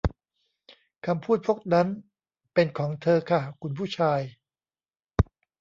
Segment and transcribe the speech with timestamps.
[1.05, 1.87] คำพูดพวกนั้น
[2.53, 4.19] เป็นของเธอค่ะ คุณผู้ชาย